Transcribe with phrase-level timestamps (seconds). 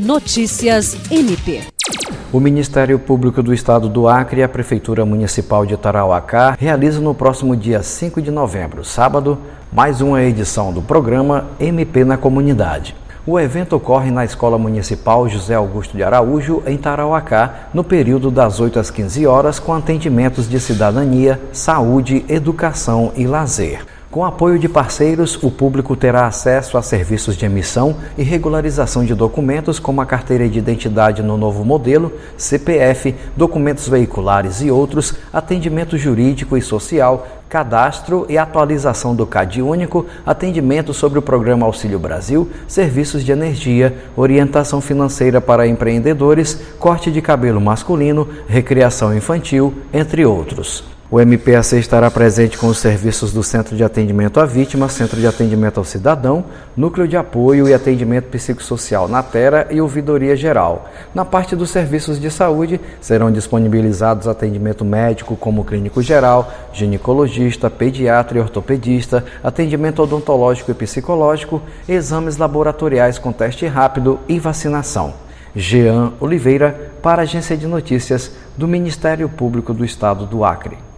[0.00, 1.60] Notícias MP.
[2.32, 7.14] O Ministério Público do Estado do Acre e a Prefeitura Municipal de Tarauacá realizam no
[7.14, 9.36] próximo dia 5 de novembro, sábado,
[9.70, 12.96] mais uma edição do programa MP na Comunidade.
[13.26, 18.58] O evento ocorre na Escola Municipal José Augusto de Araújo, em Tarauacá, no período das
[18.58, 23.84] 8 às 15 horas, com atendimentos de cidadania, saúde, educação e lazer.
[24.10, 29.14] Com apoio de parceiros, o público terá acesso a serviços de emissão e regularização de
[29.14, 35.96] documentos, como a carteira de identidade no novo modelo, CPF, documentos veiculares e outros, atendimento
[35.96, 42.50] jurídico e social, cadastro e atualização do CAD único, atendimento sobre o programa Auxílio Brasil,
[42.66, 50.99] serviços de energia, orientação financeira para empreendedores, corte de cabelo masculino, recreação infantil, entre outros.
[51.12, 55.26] O MPAC estará presente com os serviços do Centro de Atendimento à Vítima, Centro de
[55.26, 56.44] Atendimento ao Cidadão,
[56.76, 60.88] Núcleo de Apoio e Atendimento Psicossocial na Terra e Ouvidoria Geral.
[61.12, 68.38] Na parte dos serviços de saúde, serão disponibilizados atendimento médico como clínico geral, ginecologista, pediatra
[68.38, 75.14] e ortopedista, atendimento odontológico e psicológico, exames laboratoriais com teste rápido e vacinação.
[75.56, 80.89] Jean Oliveira, para a Agência de Notícias do Ministério Público do Estado do Acre.